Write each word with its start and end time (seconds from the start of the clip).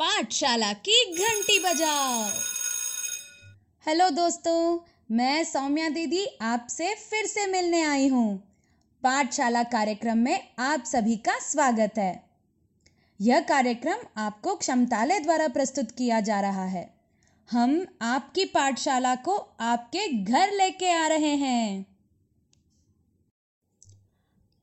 पाठशाला 0.00 0.72
की 0.72 1.14
घंटी 1.14 1.58
बजाओ। 1.58 2.22
हेलो 3.86 4.10
दोस्तों, 4.10 4.78
मैं 5.10 5.44
सौम्या 5.44 5.88
दीदी 5.88 6.26
आपसे 6.42 6.94
फिर 6.94 7.26
से 7.26 7.46
मिलने 7.46 7.82
आई 7.82 8.08
हूँ। 8.08 8.36
पाठशाला 9.02 9.62
कार्यक्रम 9.62 10.18
में 10.18 10.54
आप 10.58 10.84
सभी 10.84 11.16
का 11.16 11.38
स्वागत 11.38 11.98
है। 11.98 12.24
यह 13.20 13.40
कार्यक्रम 13.40 13.98
आपको 14.16 14.54
क्षमतालय 14.56 15.20
द्वारा 15.20 15.48
प्रस्तुत 15.48 15.90
किया 15.90 16.20
जा 16.20 16.40
रहा 16.40 16.64
है। 16.64 16.94
हम 17.50 17.86
आपकी 18.02 18.44
पाठशाला 18.44 19.14
को 19.14 19.36
आपके 19.60 20.08
घर 20.08 20.52
लेके 20.52 20.92
आ 20.92 21.06
रहे 21.06 21.34
हैं। 21.36 21.82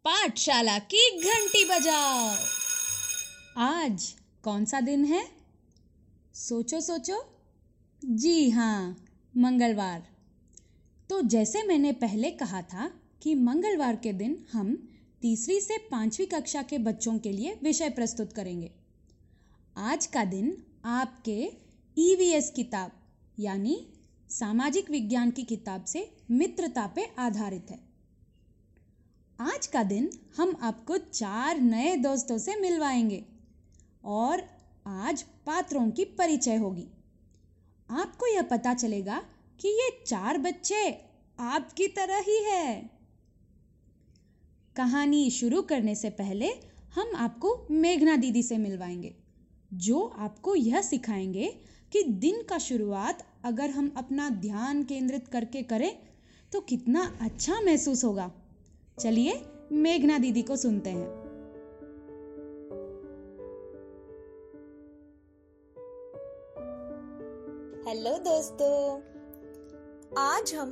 पाठशाला 0.05 0.79
की 0.79 1.09
घंटी 1.19 1.65
बजाओ। 1.65 2.35
आज 3.57 4.13
कौन 4.43 4.65
सा 4.65 4.81
दिन 4.81 5.05
है? 5.05 5.27
सोचो 6.33 6.81
सोचो। 6.81 7.25
जी 8.05 8.49
हाँ 8.49 9.05
मंगलवार। 9.37 10.07
तो 11.09 11.21
जैसे 11.21 11.63
मैंने 11.63 11.91
पहले 11.91 12.31
कहा 12.31 12.61
था 12.61 12.91
कि 13.21 13.35
मंगलवार 13.35 13.95
के 13.95 14.13
दिन 14.13 14.45
हम 14.51 14.89
तीसरी 15.21 15.61
से 15.61 15.77
पांचवी 15.77 16.25
कक्षा 16.25 16.61
के 16.61 16.77
बच्चों 16.77 17.17
के 17.17 17.31
लिए 17.31 17.59
विषय 17.63 17.89
प्रस्तुत 17.89 18.33
करेंगे। 18.33 18.71
आज 19.77 20.05
का 20.05 20.25
दिन 20.25 20.63
आपके 20.85 21.51
ईवीएस 21.97 22.51
किताब, 22.55 22.91
यानी 23.39 23.87
सामाजिक 24.29 24.91
विज्ञान 24.91 25.31
की 25.31 25.43
किताब 25.43 25.85
से 25.85 26.17
मित्रता 26.31 26.87
पे 26.87 27.11
आधारित 27.19 27.67
है। 27.71 27.79
आज 29.39 29.67
का 29.67 29.83
दिन 29.83 30.09
हम 30.37 30.59
आपको 30.61 30.97
चार 30.97 31.59
नए 31.59 31.95
दोस्तों 31.95 32.37
से 32.37 32.55
मिलवाएँगे। 32.55 33.25
और 34.03 34.43
आज 34.87 35.21
पात्रों 35.21 35.89
की 35.91 36.05
परिचय 36.05 36.55
होगी। 36.55 36.87
आपको 37.89 38.27
यह 38.27 38.41
पता 38.41 38.73
चलेगा 38.73 39.21
कि 39.59 39.67
ये 39.67 39.89
चार 40.07 40.37
बच्चे 40.37 40.91
आपकी 41.39 41.87
तरह 41.87 42.19
ही 42.19 42.43
है। 42.43 42.89
कहानी 44.75 45.29
शुरू 45.29 45.61
करने 45.61 45.95
से 45.95 46.09
पहले 46.09 46.49
हम 46.95 47.15
आपको 47.15 47.67
मेघना 47.71 48.15
दीदी 48.15 48.43
से 48.43 48.57
मिलवाएँगे, 48.57 49.15
जो 49.73 50.03
आपको 50.17 50.55
यह 50.55 50.81
सिखाएँगे 50.81 51.47
कि 51.91 52.03
दिन 52.03 52.41
का 52.43 52.57
शुरुआत 52.57 53.25
अगर 53.45 53.69
हम 53.69 53.93
अपना 53.97 54.29
ध्यान 54.29 54.83
केंद्रित 54.83 55.27
करके 55.27 55.63
करें 55.63 55.91
तो 56.51 56.59
कितना 56.59 57.17
अच्छा 57.21 57.59
महसूस 57.61 58.03
होगा। 58.03 58.31
चलिए 58.99 59.41
मेघना 59.71 60.17
दीदी 60.17 60.41
को 60.41 60.55
सुनते 60.55 60.89
हैं। 60.89 61.20
हेलो 67.91 68.11
दोस्तों, 68.17 69.01
आज 70.17 70.53
हम 70.53 70.69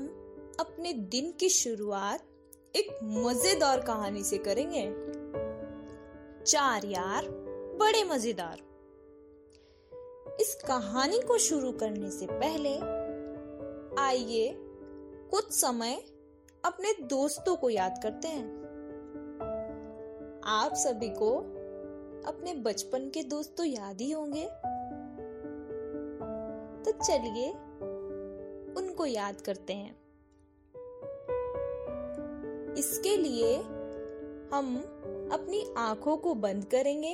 अपने 0.60 0.94
दिन 0.94 1.32
की 1.32 1.50
शुरुआत 1.50 2.22
एक 2.76 3.00
मज़ेदार 3.04 3.80
कहानी 3.80 4.24
से 4.24 4.38
करेंगे। 4.38 4.84
चार 6.44 6.86
यार, 6.86 7.28
बड़े 7.80 8.04
मज़ेदार। 8.04 8.62
इस 10.42 10.56
कहानी 10.68 11.20
को 11.20 11.38
शुरू 11.38 11.72
करने 11.72 12.12
से 12.12 12.26
पहले, 12.26 12.74
आइए 14.02 14.54
कुछ 15.32 15.52
समय 15.52 16.02
अपने 16.66 16.94
दोस्तों 16.94 17.56
को 17.56 17.70
याद 17.70 18.00
करते 18.04 18.28
हैं। 18.28 18.48
आप 20.46 20.74
सभी 20.74 21.10
को 21.10 21.36
अपने 22.32 22.54
बचपन 22.54 23.10
के 23.10 23.24
दोस्त 23.24 23.56
याद 23.60 24.02
ही 24.02 24.12
होंगे। 24.12 24.50
तो 26.92 27.04
चलिए 27.06 27.50
उनको 28.78 29.06
याद 29.06 29.42
करते 29.42 29.74
हैं। 29.74 29.96
इसके 32.76 33.18
लिए 33.18 33.58
हम 34.54 34.78
अपनी 35.34 35.74
आँखों 35.78 36.18
को 36.18 36.34
बंद 36.34 36.66
करेंगे, 36.66 37.14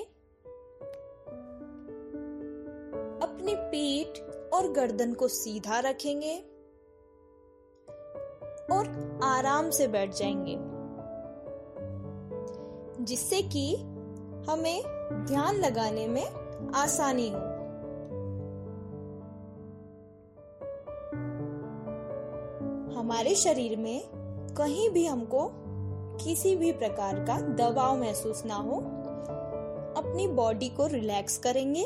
अपनी 3.22 3.56
पीठ 3.56 4.20
और 4.54 4.72
गर्दन 4.72 5.14
को 5.14 5.28
सीधा 5.28 5.80
रखेंगे 5.80 6.36
और 8.76 9.20
आराम 9.24 9.70
से 9.70 9.88
बैठ 9.88 10.14
जाएँगे, 10.14 10.58
जिससे 13.04 13.42
कि 13.42 13.76
हमें 14.52 14.82
ध्यान 15.26 15.56
लगाने 15.56 16.08
में 16.08 16.26
आसानी 16.76 17.30
हो। 17.30 17.55
हमारे 23.16 23.36
शरीर 23.36 23.78
में 23.78 24.02
कहीं 24.58 24.90
भी 24.90 25.06
हमको 25.06 25.52
किसी 26.24 26.56
भी 26.56 26.72
प्रकार 26.72 27.20
का 27.20 27.40
दबाव 27.42 28.00
महसूस 28.00 28.46
ना 28.46 28.56
हो, 28.56 28.78
अपनी 29.98 30.28
बॉडी 30.28 30.70
को 30.70 30.88
रिलैक्स 30.88 31.38
करेंगे। 31.38 31.82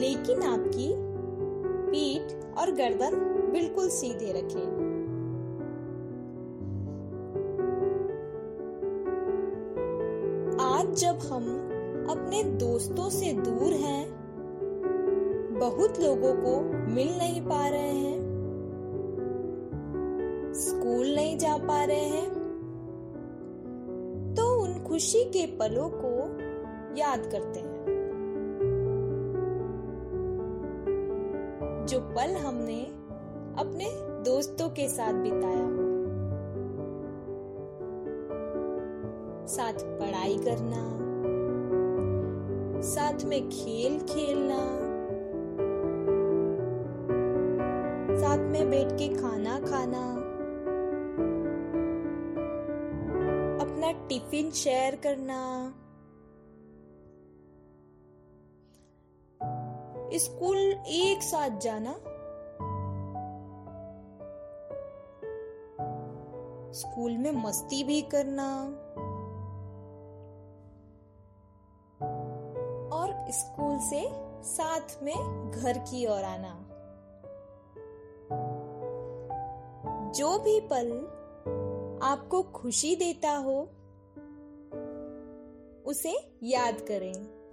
लेकिन 0.00 0.42
आपकी 0.42 0.94
पीठ 1.90 2.58
और 2.58 2.72
गर्दन 2.72 3.16
बिल्कुल 3.52 3.88
सीधे 3.88 4.32
रखें। 4.32 4.66
आज 10.60 10.96
जब 10.96 11.18
हम 11.32 11.54
अपने 12.10 12.44
दोस्तों 12.44 13.10
से 13.10 13.32
दूर 13.32 13.72
हैं 13.72 14.13
बहुत 15.64 15.98
लोगों 16.00 16.32
को 16.34 16.60
मिल 16.94 17.08
नहीं 17.18 17.40
पा 17.42 17.68
रहे 17.68 17.92
हैं, 17.92 18.18
स्कूल 20.54 21.14
नहीं 21.14 21.36
जा 21.38 21.56
पा 21.56 21.84
रहे 21.84 22.08
हैं 22.08 22.28
तो 24.34 24.44
उन 24.62 24.74
खुशी 24.84 25.24
के 25.24 25.46
पलों 25.56 25.88
को 25.94 26.10
याद 26.98 27.26
करते 27.32 27.60
हैं। 27.60 27.72
जो 31.86 32.00
पल 32.00 32.36
हमने 32.36 32.80
अपने 33.58 33.90
दोस्तों 34.24 34.68
के 34.68 34.88
साथ 34.88 35.12
बिताया 35.12 35.64
हो, 35.64 35.90
साथ 39.48 39.84
पढ़ाई 39.98 40.38
करना, 40.38 40.86
साथ 42.80 43.24
में 43.24 43.40
खेल 43.48 43.98
खेलना 44.06 44.62
में 48.54 48.70
बैठ 48.70 48.92
के 48.92 49.16
खाना 49.16 49.60
खाना। 49.60 50.12
अपना 53.64 54.06
टिफ़िन 54.08 54.50
शेयर 54.50 54.96
करना। 54.96 55.68
स्कूल 60.18 60.58
एक 60.86 61.22
साथ 61.22 61.50
जाना। 61.50 61.92
स्कूल 66.72 67.18
में 67.18 67.32
मस्ती 67.32 67.84
भी 67.84 68.02
करना। 68.02 68.64
और 72.96 73.26
स्कूल 73.30 73.78
से 73.78 74.08
साथ 74.42 75.02
में 75.02 75.50
घर 75.50 75.78
की 75.78 76.06
ओर 76.06 76.24
आना। 76.24 76.63
जो 80.14 80.38
भी 80.38 80.60
पल 80.60 80.90
आपको 82.02 82.42
खुशी 82.42 82.96
देता 82.96 83.30
हो 83.36 83.60
उसे 85.86 86.30
याद 86.42 86.80
करें। 86.80 87.43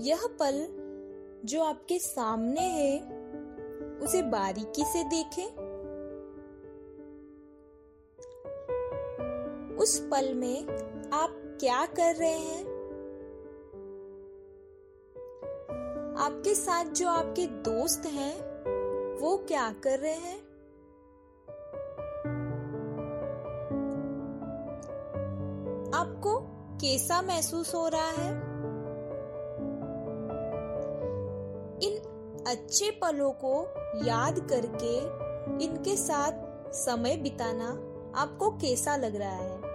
यह 0.00 0.20
पल 0.42 0.66
जो 1.44 1.62
आपके 1.62 1.98
सामने 1.98 2.60
है, 2.60 2.98
उसे 3.98 4.22
बारीकी 4.22 4.84
से 4.84 5.04
देखें। 5.04 5.46
उस 9.76 9.98
पल 9.98 10.34
में 10.34 10.60
आप 11.12 11.56
क्या 11.60 11.86
कर 11.86 12.16
रहे 12.16 12.38
हैं? 12.38 12.62
आपके 16.18 16.54
साथ 16.54 16.84
जो 16.84 17.08
आपके 17.08 17.46
दोस्त 17.46 18.06
हैं, 18.06 18.40
वो 19.20 19.36
क्या 19.36 19.72
कर 19.72 19.98
रहे 19.98 20.12
हैं? 20.12 20.40
आपको 25.94 26.40
कैसा 26.76 27.22
महसूस 27.22 27.74
हो 27.74 27.88
रहा 27.88 28.10
है? 28.10 28.49
अच्छे 32.46 32.90
पलों 32.90 33.30
को 33.32 33.74
याद 34.04 34.38
करके 34.52 34.98
इनके 35.64 35.96
साथ 35.96 36.32
समय 36.72 37.16
बिताना 37.16 37.68
आपको 38.20 38.50
कैसा 38.50 38.96
लग 38.96 39.16
रहा 39.16 39.36
है? 39.36 39.69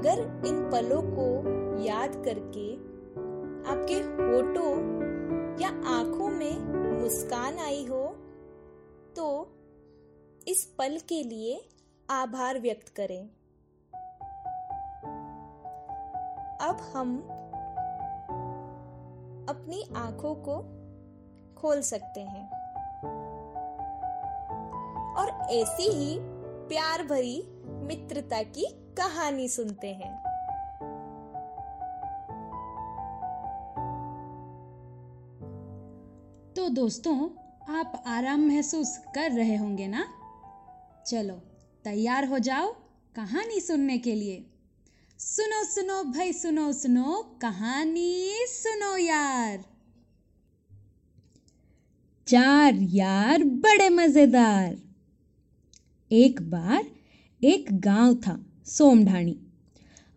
अगर 0.00 0.46
इन 0.46 0.70
पलों 0.70 1.02
को 1.02 1.24
याद 1.82 2.12
करके 2.14 2.74
आपके 3.70 3.94
होठों 3.94 4.70
या 5.60 5.68
आँखों 5.68 6.28
में 6.28 6.58
मुस्कान 7.02 7.58
आई 7.58 7.86
हो 7.86 8.06
तो 9.16 9.52
इस 10.48 10.74
पल 10.78 10.98
के 11.08 11.22
लिए 11.22 11.68
आभार 12.10 12.60
व्यक्त 12.60 12.88
करें। 12.88 13.30
अब 16.60 16.76
हम 16.92 17.18
अपनी 19.48 19.82
आँखों 19.96 20.34
को 20.34 20.56
खोल 21.60 21.80
सकते 21.80 22.20
हैं। 22.20 22.50
और 25.14 25.28
ऐसी 25.50 25.90
ही 25.90 26.18
प्यार 26.68 27.02
भरी 27.02 27.62
मित्रता 27.66 28.42
की 28.42 28.79
कहानी 28.98 29.48
सुनते 29.48 29.88
हैं। 29.88 30.30
तो 36.56 36.68
दोस्तों, 36.68 37.30
आप 37.74 38.04
आराम 38.06 38.40
महसूस 38.40 38.98
कर 39.14 39.32
रहे 39.32 39.56
होंगे 39.56 39.86
ना? 39.86 40.08
चलो, 41.06 41.34
तैयार 41.84 42.24
हो 42.24 42.38
जाओ 42.38 42.72
कहानी 43.16 43.60
सुनने 43.60 43.98
के 43.98 44.14
लिए। 44.14 44.46
सुनो 45.18 45.64
सुनो, 45.64 46.04
भाई, 46.04 46.32
सुनो 46.32 46.72
सुनो, 46.72 47.38
कहानी 47.42 48.46
सुनो 48.48 48.96
यार। 48.96 49.64
चार 52.26 52.74
यार 52.74 53.44
बड़े 53.44 53.88
मज़ेदार। 53.88 54.76
एक 56.12 56.50
बार 56.50 56.86
एक 57.44 57.80
गाँव 57.80 58.14
था। 58.14 58.49
सोमढाणी। 58.78 59.36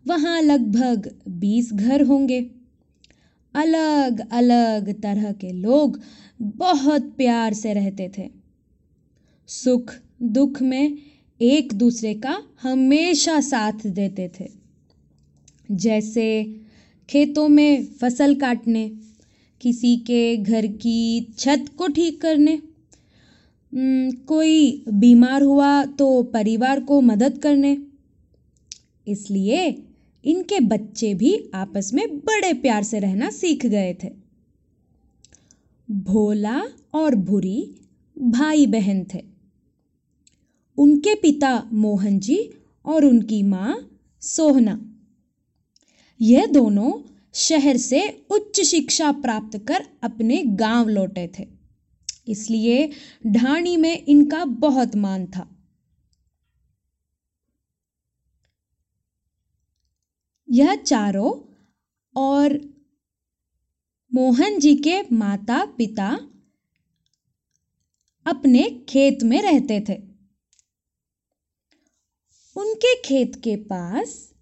वहाँ 0.06 0.42
लगभग 0.42 1.14
बीस 1.28 1.72
घर 1.72 2.02
होंगे। 2.02 2.50
अलग 3.54 4.28
अलग 4.32 5.00
तरह 5.00 5.32
के 5.32 5.52
लोग 5.52 6.00
बहुत 6.42 7.02
प्यार 7.02 7.54
से 7.54 7.72
रहते 7.72 8.10
थे। 8.18 8.30
सुख, 9.46 9.94
दुख 10.22 10.62
में 10.62 10.98
एक 11.40 11.72
दूसरे 11.72 12.14
का 12.14 12.42
हमेशा 12.62 13.40
साथ 13.40 13.86
देते 13.86 14.30
थे। 14.40 14.48
जैसे 15.70 16.56
खेतों 17.10 17.48
में 17.48 17.84
फ़सल 17.84 18.34
काटने, 18.34 18.90
किसी 19.60 19.96
के 19.96 20.36
घर 20.36 20.66
की 20.66 21.26
छत 21.38 21.64
को 21.78 21.88
ठीक 21.88 22.20
करने। 22.20 22.58
कोई 24.26 24.84
बीमार 24.88 25.42
हुआ 25.42 25.84
तो 25.84 26.22
परिवार 26.22 26.80
को 26.80 27.00
मदद 27.00 27.38
करने। 27.38 27.82
इसलिए 29.08 29.82
इनके 30.24 30.60
बच्चे 30.60 31.14
भी 31.14 31.50
आपस 31.54 31.90
में 31.94 32.18
बड़े 32.18 32.52
प्यार 32.52 32.82
से 32.82 32.98
रहना 32.98 33.30
सीख 33.30 33.66
गए 33.66 33.96
थे। 34.04 34.08
भोला 35.90 36.62
और 36.94 37.14
भूरी 37.14 37.74
भाई 38.18 38.66
बहन 38.66 39.06
थे। 39.14 39.24
उनके 40.78 41.14
पिता 41.14 41.68
मोहन 41.72 42.18
जी 42.18 42.50
और 42.84 43.04
उनकी 43.04 43.42
माँ 43.42 44.00
सोहना। 44.20 44.96
यह 46.20 46.46
दोनों 46.46 46.92
शहर 47.34 47.76
से 47.76 48.24
उच्च 48.30 48.60
शिक्षा 48.60 49.12
प्राप्त 49.12 49.58
कर 49.58 49.86
अपने 50.02 50.42
गाँव 50.44 50.88
लौटे 50.88 51.32
थे। 51.38 51.46
इसलिए 52.28 52.90
ढाणी 53.26 53.76
में 53.76 54.04
इनका 54.06 54.44
बहुत 54.44 54.96
मान 54.96 55.26
था। 55.26 55.53
यह 60.54 60.74
चारों 60.74 61.60
और 62.16 62.60
मोहन 64.14 64.58
जी 64.58 64.76
के 64.76 65.02
माता 65.12 65.64
पिता 65.64 66.20
अपने 68.26 68.86
खेत 68.88 69.22
में 69.22 69.42
रहते 69.42 69.80
थे। 69.80 69.94
उनके 72.56 73.02
खेत 73.02 73.40
के 73.44 73.56
पास 73.56 74.34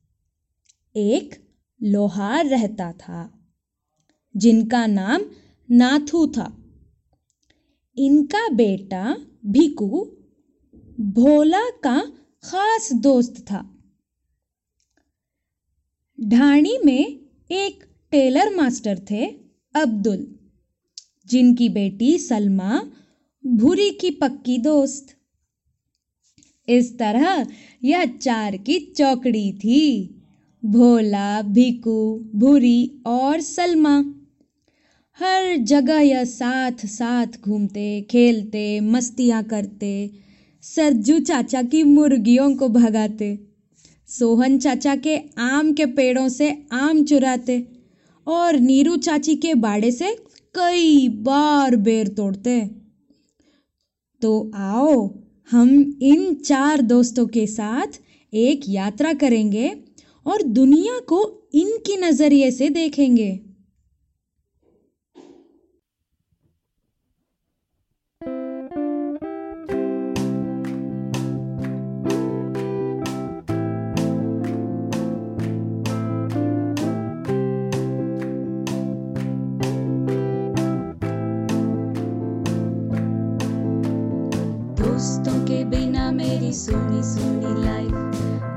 एक 0.96 1.54
लोहार 1.82 2.46
रहता 2.46 2.92
था, 2.92 3.48
जिनका 4.36 4.86
नाम 4.86 5.22
नाथू 5.70 6.26
था। 6.26 6.56
इनका 7.96 8.48
बेटा 8.48 9.16
भिकू 9.46 10.16
भोला 11.00 11.70
का 11.70 12.12
खास 12.44 12.92
दोस्त 12.92 13.40
था। 13.40 13.71
ढाणी 16.24 16.78
में 16.84 17.20
एक 17.50 17.84
टेलर 18.10 18.54
मास्टर 18.54 18.98
थे 19.10 19.26
अब्दुल, 19.74 20.34
जिनकी 21.28 21.68
बेटी 21.68 22.18
सलमा, 22.18 22.82
भूरी 23.46 23.90
की 23.90 24.10
पक्की 24.10 24.58
दोस्त। 24.58 25.06
इस 26.68 26.98
तरह 26.98 27.46
यह 27.84 28.04
चार 28.04 28.56
की 28.56 28.78
चौकड़ी 28.78 29.52
थी, 29.52 30.14
भोला 30.64 31.42
भिकू 31.42 32.30
भूरी 32.34 33.02
और 33.06 33.40
सलमा। 33.40 34.04
हर 35.18 35.56
जगह 35.56 35.98
यह 35.98 36.24
साथ 36.24 36.86
साथ 36.86 37.26
घूमते, 37.40 38.02
खेलते, 38.10 38.80
मस्तियाँ 38.80 39.44
करते, 39.44 40.10
सरजू 40.62 41.18
चाचा 41.18 41.62
की 41.62 41.82
मुर्गियों 41.82 42.56
को 42.56 42.68
भगाते। 42.68 43.51
सोहन 44.18 44.58
चाचा 44.58 44.96
के 44.96 45.16
आम 45.38 45.72
के 45.72 45.86
पेड़ों 45.86 46.28
से 46.28 46.64
आम 46.72 47.04
चुराते 47.04 47.66
और 48.26 48.56
नीरू 48.60 48.96
चाची 48.96 49.34
के 49.36 49.54
बाड़े 49.54 49.90
से 49.90 50.16
कई 50.54 51.08
बार 51.08 51.76
बेर 51.76 52.08
तोड़ते। 52.08 52.60
तो 54.22 54.50
आओ, 54.54 55.14
हम 55.50 55.98
इन 56.02 56.34
चार 56.34 56.82
दोस्तों 56.82 57.26
के 57.26 57.46
साथ 57.46 58.00
एक 58.32 58.60
यात्रा 58.68 59.12
करेंगे 59.12 59.70
और 60.26 60.42
दुनिया 60.42 60.98
को 60.98 61.50
इनकी 61.54 61.96
नज़रिए 61.96 62.50
से 62.50 62.68
देखेंगे। 62.70 63.40
सुनी 86.72 87.02
सुनी 87.02 87.64
लाइफ 87.64 87.90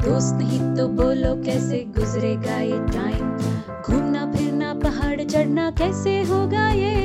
दोस्त 0.03 0.35
नहीं 0.35 0.59
तो 0.75 0.87
बोलो 0.87 1.35
कैसे 1.43 1.79
गुजरेगा 1.97 2.59
ये 2.59 2.77
टाइम 2.93 3.25
घूमना 3.81 4.25
फिरना, 4.31 4.73
पहाड़ 4.73 5.21
चढ़ना 5.23 5.69
कैसे 5.71 6.21
होगा 6.23 6.69
ये 6.69 7.04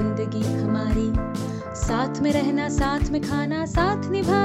ज़िंदगी 0.00 0.42
हमारी। 0.42 1.08
साथ 1.76 2.20
में 2.22 2.32
रहना 2.32 2.68
साथ 2.68 3.10
में 3.10 3.20
खाना 3.22 3.64
साथ 3.66 4.10
निभाएँगे 4.10 4.39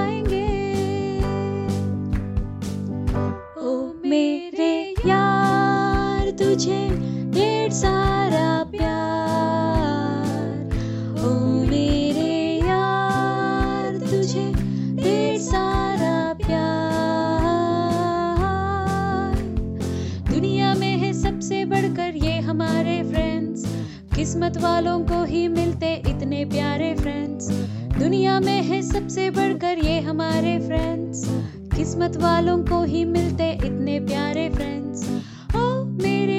फ्रेंड्स 26.96 27.50
दुनिया 28.00 28.40
में 28.40 28.62
है 28.64 28.82
सबसे 28.82 29.30
बढ़कर 29.32 29.80
ये 29.80 30.00
हमारे 30.02 30.58
फ्रेंड्स 30.60 31.24
किस्मत 31.76 32.18
वालों 32.18 32.58
को 32.66 32.84
ही 32.84 33.04
मिलते 33.08 33.52
इतने 33.54 34.00
प्यारे 34.06 34.50
फ्रेंड्स 34.50 35.04
ओ, 35.56 35.84
मेरे 36.04 36.35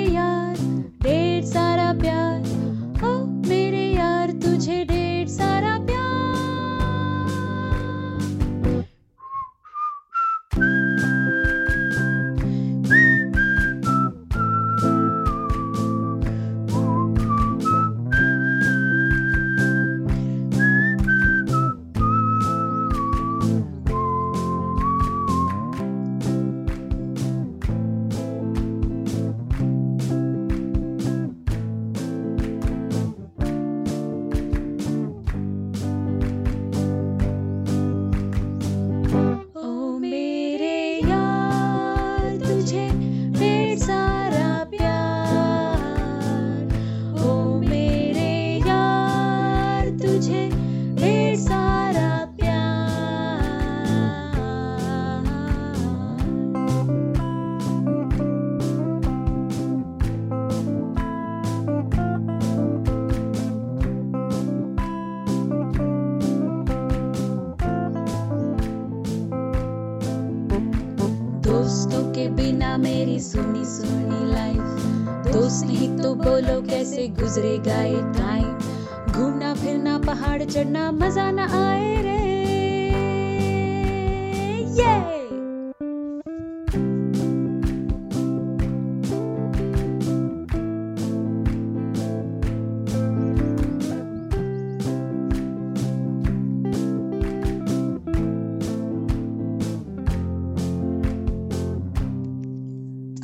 कैसे 77.37 77.59
गुजरेगा 77.59 77.83
ये 77.83 78.01
टाइम 78.13 79.13
घूमना 79.13 79.55
फिरना, 79.55 79.99
पहाड़ 79.99 80.43
चढ़ना, 80.43 80.91
मज़ा 80.93 81.31
ना 81.31 81.47
आए 81.57 82.03
रे। 82.03 82.15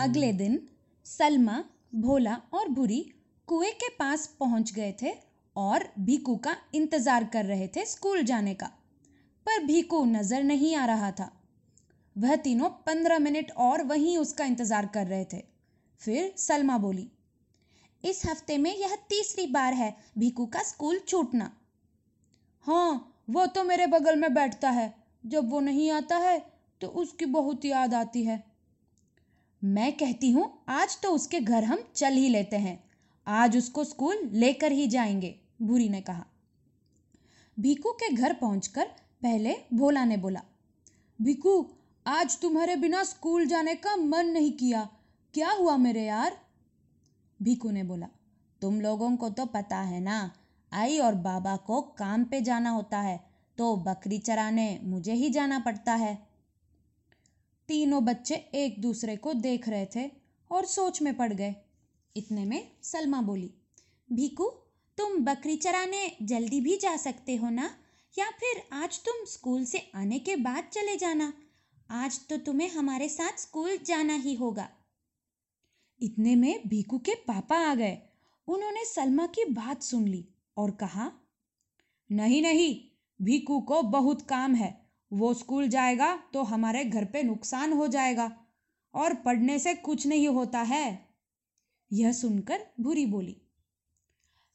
अगले 0.03 0.33
दिन 0.33 0.61
सलमा, 1.07 1.63
भोला 1.95 2.37
और 2.55 2.69
बुरी 2.69 3.05
कुएँ 3.49 3.71
के 3.73 3.89
पास 3.91 4.27
पहुँच 4.41 4.73
गए 4.73 4.95
थे 5.03 5.13
और 5.57 5.89
भीकू 6.01 6.37
का 6.37 6.57
इंतज़ार 6.75 7.25
कर 7.25 7.45
रहे 7.45 7.69
थे 7.69 7.85
स्कूल 7.87 8.23
जाने 8.25 8.55
का। 8.55 8.67
पर 9.47 9.65
भीकू 9.65 10.05
नज़र 10.07 10.43
नहीं 10.45 10.75
आ 10.77 10.85
रहा 10.87 11.11
था। 11.11 11.31
वह 12.17 12.35
तीनों 12.39 12.69
पंद्रह 12.87 13.19
मिनट 13.19 13.51
और 13.59 13.83
वहीं 13.85 14.17
उसका 14.19 14.45
इंतज़ार 14.45 14.87
कर 14.87 15.07
रहे 15.07 15.25
थे। 15.25 15.43
फिर 16.01 16.33
सलमा 16.39 16.77
बोली, 16.79 17.07
इस 18.05 18.23
हफ़्ते 18.27 18.57
में 18.59 18.75
यह 18.77 18.95
तीसरी 19.11 19.47
बार 19.49 19.75
है 19.75 19.95
भीकू 20.19 20.47
का 20.47 20.63
स्कूल 20.63 20.99
छूटना। 20.99 21.51
हाँ 22.65 23.25
वो 23.31 23.47
तो 23.47 23.65
मेरे 23.65 23.87
बगल 23.89 24.17
में 24.17 24.33
बैठता 24.35 24.71
है। 24.71 24.93
जब 25.25 25.51
वो 25.51 25.61
नहीं 25.61 25.91
आता 25.91 26.17
है 26.19 26.39
तो 26.81 26.89
उसकी 26.97 27.27
बहुत 27.27 27.65
याद 27.65 27.95
आती 27.95 28.23
है। 28.25 28.43
मैं 29.63 29.93
कहती 29.93 30.31
हूँ, 30.31 30.53
आज 30.71 30.99
तो 31.03 31.11
उसके 31.11 31.41
घर 31.41 31.65
हम 31.65 31.85
चल 31.95 32.13
ही 32.13 32.29
लेते 32.29 32.57
हैं। 32.59 32.79
आज 33.27 33.57
उसको 33.57 33.85
स्कूल 33.85 34.29
लेकर 34.33 34.73
ही 34.73 34.87
जाएँगे 34.87 35.35
भूरी 35.63 35.89
ने 35.89 36.01
कहा। 36.01 36.25
भीकू 37.57 37.91
के 37.93 38.13
घर 38.13 38.33
पहुंचकर 38.33 38.85
पहले 39.23 39.55
भोला 39.75 40.05
ने 40.05 40.17
बोला 40.17 40.43
भीकू 41.19 41.71
आज 42.07 42.39
तुम्हारे 42.41 42.77
बिना 42.77 43.03
स्कूल 43.05 43.47
जाने 43.47 43.75
का 43.75 43.97
मन 43.97 44.27
नहीं 44.27 44.53
किया। 44.53 44.89
क्या 45.35 45.51
हुआ 45.51 45.77
मेरे 45.77 46.05
यार? 46.05 46.37
भीकू 47.41 47.71
ने 47.71 47.83
बोला, 47.83 48.09
तुम 48.63 48.81
लोगों 48.81 49.17
को 49.17 49.29
तो 49.29 49.47
पता 49.47 49.77
है 49.77 50.01
ना, 50.01 50.31
आई 50.73 50.99
और 50.99 51.15
बाबा 51.15 51.57
को 51.57 51.81
काम 51.99 52.25
पे 52.25 52.41
जाना 52.41 52.71
होता 52.71 52.99
है 52.99 53.21
तो 53.59 53.77
बकरी 53.77 54.19
चराने 54.19 54.81
मुझे 54.83 55.13
ही 55.13 55.31
जाना 55.31 55.59
पड़ता 55.59 55.95
है। 55.95 56.15
तीनों 57.69 58.05
बच्चे 58.05 58.35
एक 58.35 58.81
दूसरे 58.83 59.17
को 59.17 59.35
देख 59.35 59.69
रहे 59.69 59.87
थे 59.97 60.11
और 60.51 60.65
सोच 60.65 61.03
में 61.03 61.15
पड़ 61.17 61.33
गए। 61.33 61.55
इतने 62.17 62.45
में 62.45 62.71
सलमा 62.83 63.21
बोली, 63.23 63.55
भीकू, 64.13 64.45
तुम 64.99 65.19
बकरी 65.19 65.57
चराने 65.57 66.17
जल्दी 66.23 66.61
भी 66.61 66.77
जा 66.77 66.97
सकते 66.97 67.37
हो 67.37 67.51
ना? 67.51 67.77
या 68.19 68.31
फिर 68.31 68.63
आज 68.73 68.99
तुम 68.99 69.25
स्कूल 69.25 69.65
से 69.65 69.91
आने 69.95 70.19
के 70.19 70.37
बाद 70.37 70.65
चले 70.65 70.97
जाना? 70.97 71.33
आज 71.91 72.29
तो 72.29 72.37
तुम्हें 72.37 72.71
हमारे 72.71 73.09
साथ 73.09 73.39
स्कूल 73.39 73.79
जाना 73.87 74.15
ही 74.15 74.35
होगा. 74.35 74.69
इतने 76.01 76.37
में 76.37 76.63
भीकू 76.67 76.99
के 76.99 77.15
पापा 77.15 77.59
आ 77.59 77.75
गए। 77.75 77.99
उन्होंने 78.47 78.85
सलमा 78.85 79.27
की 79.27 79.45
बात 79.45 79.83
सुन 79.83 80.09
ली 80.09 80.29
और 80.57 80.71
कहा, 80.71 81.13
नहीं 82.13 82.43
नहीं, 82.43 82.99
भीकू 83.25 83.61
को 83.61 83.83
बहुत 83.83 84.23
काम 84.23 84.55
है। 84.55 84.87
वो 85.13 85.35
स्कूल 85.35 85.69
जाएगा 85.69 86.17
तो 86.17 86.43
हमारे 86.43 86.85
घर 86.85 87.05
पे 87.05 87.23
नुकसान 87.23 87.73
हो 87.73 87.87
जाएगा 87.87 88.31
और 88.95 89.15
पढ़ने 89.15 89.59
से 89.59 89.75
कुछ 89.75 90.07
नहीं 90.07 90.29
होता 90.29 90.61
है। 90.61 91.12
यह 91.93 92.13
सुनकर 92.13 92.67
बुरी 92.81 93.07
बोली। 93.07 93.37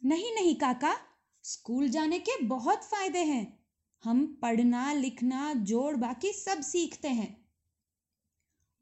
नहीं 0.06 0.36
नहीं 0.36 0.56
काका, 0.56 0.98
स्कूल 1.44 1.90
जाने 1.90 2.20
के 2.20 2.44
बहुत 2.44 2.84
फ़ायदे 2.84 3.20
हैं। 3.20 3.60
हम 4.04 4.40
पढ़ना, 4.42 4.94
लिखना, 4.94 5.54
जोड़ 5.54 5.96
बाकी 5.96 6.32
सब 6.34 6.62
सीखते 6.62 7.08
हैं। 7.08 7.46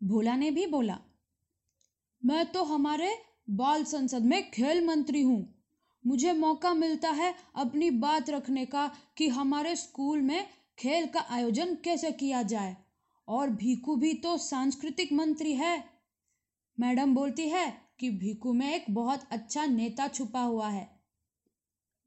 भोला 0.04 0.36
ने 0.36 0.52
भी 0.52 0.68
बोला, 0.68 1.00
मैं 2.26 2.46
तो 2.46 2.64
हमारे 2.64 3.18
बाल 3.50 3.84
संसद 3.84 4.22
में 4.22 4.52
खेल 4.52 4.86
मंत्री 4.86 5.22
हूँ। 5.22 5.64
मुझे 6.08 6.34
मौका 6.34 6.74
मिलता 6.74 7.10
है 7.10 7.36
अपनी 7.56 7.90
बात 7.90 8.30
रखने 8.30 8.66
का 8.66 8.96
कि 9.18 9.28
हमारे 9.28 9.76
स्कूल 9.76 10.22
में 10.22 10.48
खेल 10.80 11.08
का 11.08 11.20
आयोजन 11.20 11.76
कैसे 11.76 12.12
किया 12.12 12.42
जाए। 12.44 12.78
और 13.28 13.50
भीकू 13.50 13.96
भी 13.96 14.14
तो 14.14 14.38
सांस्कृतिक 14.38 15.14
मंत्री 15.14 15.54
है। 15.54 15.86
मैडम 16.80 17.16
बोलती 17.16 17.50
है 17.50 17.85
कि 18.00 18.10
भीकू 18.10 18.54
में 18.54 18.76
एक 18.76 18.86
बहुत 18.90 19.28
अच्छा 19.32 19.66
नेता 19.66 20.08
छुपा 20.08 20.42
हुआ 20.42 20.70
है। 20.70 20.88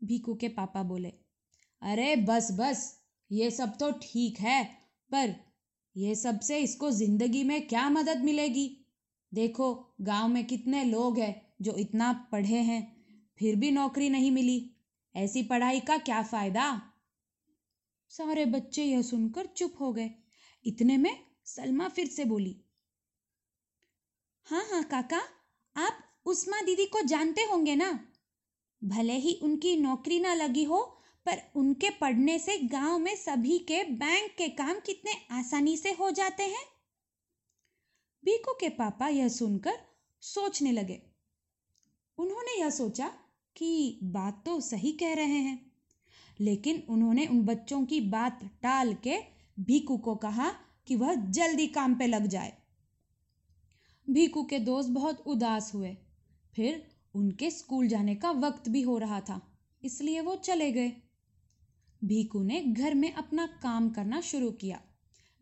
भीकू 0.00 0.34
के 0.34 0.48
पापा 0.48 0.82
बोले, 0.82 1.08
अरे 1.82 2.16
बस 2.16 2.48
बस, 2.52 3.00
ये 3.30 3.50
सब 3.50 3.76
तो 3.76 3.90
ठीक 3.92 4.40
है, 4.40 4.64
पर 5.10 5.34
ये 5.96 6.14
सबसे 6.14 6.58
इसको 6.58 6.90
ज़िंदगी 6.90 7.42
में 7.44 7.66
क्या 7.66 7.88
मदद 7.90 8.18
मिलेगी? 8.18 8.84
देखो, 9.32 9.94
गाँव 10.00 10.28
में 10.28 10.44
कितने 10.44 10.84
लोग 10.84 11.18
हैं 11.18 11.34
जो 11.62 11.72
इतना 11.72 12.12
पढ़े 12.32 12.60
हैं, 12.62 12.82
फिर 13.38 13.56
भी 13.56 13.70
नौकरी 13.70 14.08
नहीं 14.08 14.30
मिली। 14.30 14.74
ऐसी 15.14 15.42
पढ़ाई 15.42 15.80
का 15.80 15.96
क्या 15.98 16.22
फ़ायदा? 16.22 16.82
सारे 18.10 18.44
बच्चे 18.44 18.84
यह 18.84 19.02
सुनकर 19.02 19.46
चुप 19.46 19.74
हो 19.80 19.92
गए। 19.92 20.10
इतने 20.64 20.96
में 20.96 21.16
सलमा 21.46 21.88
फिर 21.88 22.06
से 22.06 22.24
बोली 22.24 22.56
हाँ 24.46 24.64
हाँ 24.72 24.82
काका 24.82 25.20
आप 25.78 25.98
उस्मा 26.26 26.60
दीदी 26.60 26.86
को 26.86 27.00
जानते 27.00 27.42
होंगे 27.42 27.74
ना? 27.76 27.98
भले 28.82 29.12
ही 29.12 29.38
उनकी 29.42 29.76
नौकरी 29.76 30.20
ना 30.20 30.34
लगी 30.34 30.64
हो, 30.64 30.80
पर 31.26 31.42
उनके 31.56 31.90
पढ़ने 31.90 32.38
से 32.38 32.58
गाँव 32.58 32.98
में 32.98 33.16
सभी 33.16 33.58
के 33.58 33.82
बैंक 33.84 34.30
के 34.38 34.48
काम 34.48 34.80
कितने 34.80 35.12
आसानी 35.30 35.76
से 35.76 35.92
हो 35.92 36.10
जाते 36.10 36.42
हैं। 36.42 36.64
बीकू 38.24 38.52
के 38.52 38.68
पापा 38.68 39.08
यह 39.08 39.28
सुनकर 39.28 39.78
सोचने 40.22 40.72
लगे। 40.72 41.00
उन्होंने 42.18 42.60
यह 42.60 42.70
सोचा 42.70 43.08
कि 43.56 43.98
बात 44.02 44.42
तो 44.46 44.60
सही 44.60 44.92
कह 44.92 45.14
रहे 45.14 45.38
हैं, 45.38 45.72
लेकिन 46.40 46.82
उन्होंने 46.88 47.26
उन 47.26 47.42
बच्चों 47.42 47.84
की 47.84 48.00
बात 48.00 48.44
टाल 48.62 48.94
के 48.94 49.18
भीकू 49.60 49.96
को 49.96 50.14
कहा 50.14 50.50
कि 50.86 50.96
वह 50.96 51.14
जल्दी 51.14 51.66
काम 51.66 51.94
पे 51.94 52.06
लग 52.06 52.26
जाए। 52.26 52.57
भीकू 54.08 54.42
के 54.42 54.58
दोस्त 54.58 54.88
बहुत 54.88 55.22
उदास 55.26 55.72
हुए। 55.74 55.96
फिर 56.54 56.82
उनके 57.14 57.50
स्कूल 57.50 57.88
जाने 57.88 58.14
का 58.14 58.30
वक्त 58.30 58.68
भी 58.68 58.82
हो 58.82 58.98
रहा 58.98 59.20
था, 59.20 59.40
इसलिए 59.82 60.20
वो 60.20 60.34
चले 60.36 60.70
गए। 60.72 60.92
भीकू 62.02 62.42
ने 62.42 62.60
घर 62.60 62.94
में 62.94 63.12
अपना 63.12 63.46
काम 63.62 63.88
करना 63.90 64.20
शुरू 64.20 64.50
किया। 64.50 64.80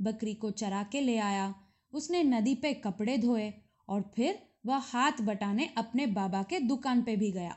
बकरी 0.00 0.34
को 0.34 0.50
चरा 0.50 0.82
के 0.82 1.00
ले 1.00 1.16
आया, 1.18 1.54
उसने 1.92 2.22
नदी 2.22 2.54
पे 2.54 2.72
कपड़े 2.74 3.16
धोए 3.18 3.52
और 3.88 4.10
फिर 4.16 4.38
वह 4.66 4.76
हाथ 4.76 5.20
बटाने 5.20 5.68
अपने 5.76 6.06
बाबा 6.06 6.42
के 6.42 6.60
दुकान 6.60 7.02
पे 7.02 7.16
भी 7.16 7.30
गया। 7.32 7.56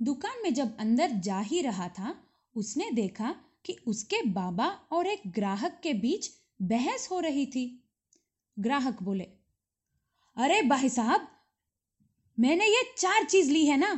दुकान 0.00 0.42
में 0.42 0.52
जब 0.54 0.76
अंदर 0.76 1.10
जा 1.20 1.38
ही 1.40 1.60
रहा 1.62 1.88
था, 1.88 2.14
उसने 2.56 2.90
देखा 2.90 3.34
कि 3.64 3.76
उसके 3.86 4.22
बाबा 4.22 4.66
और 4.92 5.06
एक 5.06 5.22
ग्राहक 5.26 5.80
के 5.82 5.92
बीच 5.94 6.30
बहस 6.62 7.08
हो 7.10 7.20
रही 7.20 7.46
थी। 7.46 7.82
ग्राहक 8.56 9.02
बोले 9.02 9.28
अरे 10.36 10.60
भाई 10.62 10.88
साहब, 10.88 11.26
मैंने 12.38 12.64
ये 12.66 12.82
चार 12.98 13.24
चीज़ 13.24 13.50
ली 13.50 13.64
है 13.66 13.76
ना, 13.76 13.94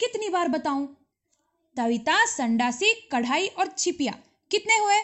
कितनी 0.00 0.28
बार 0.28 0.48
बताऊँ? 0.48 0.86
तविता, 1.76 2.24
संडासी, 2.26 2.92
कढ़ाई 3.12 3.46
और 3.48 3.68
छिपिया, 3.68 4.12
कितने 4.50 4.76
हुए? 4.76 4.98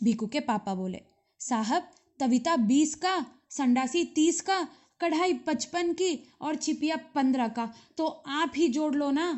भीकू 0.00 0.26
के 0.26 0.40
पापा 0.40 0.74
बोले, 0.74 1.00
साहब, 1.40 1.90
तविता 2.20 2.54
बीस 2.56 2.94
का, 2.94 3.24
संडासी 3.50 4.04
तीस 4.04 4.40
का, 4.40 4.62
कढ़ाई 5.00 5.34
पचपन 5.46 5.92
की 5.92 6.18
और 6.40 6.56
छिपिया 6.56 6.96
पंद्रह 7.14 7.48
का 7.48 7.66
तो 7.96 8.06
आप 8.28 8.52
ही 8.56 8.68
जोड़ 8.68 8.94
लो 8.94 9.10
ना। 9.10 9.28